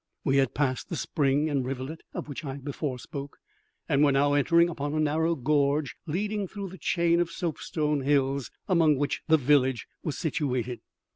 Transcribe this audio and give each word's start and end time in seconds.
We 0.23 0.37
had 0.37 0.55
passed 0.55 0.89
the 0.89 0.95
spring 0.95 1.47
and 1.47 1.63
rivulet 1.63 2.01
of 2.11 2.27
which 2.27 2.43
I 2.43 2.55
before 2.57 2.97
spoke, 2.97 3.37
and 3.87 4.03
were 4.03 4.11
now 4.11 4.33
entering 4.33 4.67
upon 4.67 4.95
a 4.95 4.99
narrow 4.99 5.35
gorge 5.35 5.95
leading 6.07 6.47
through 6.47 6.69
the 6.69 6.79
chain 6.79 7.19
of 7.19 7.29
soapstone 7.29 8.01
hills 8.01 8.49
among 8.67 8.97
which 8.97 9.21
the 9.27 9.37
village 9.37 9.85
was 10.01 10.17
situated. 10.17 10.79